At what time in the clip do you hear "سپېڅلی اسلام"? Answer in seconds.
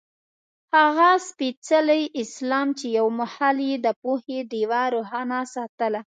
1.27-2.67